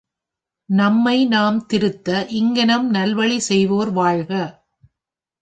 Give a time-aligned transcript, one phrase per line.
[0.69, 2.07] நம்மைநாம் திருத்த
[2.31, 4.31] இங்ஙன் நல்வழி செய்வோர் வாழ்க!